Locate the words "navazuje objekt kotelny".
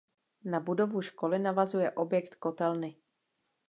1.39-2.95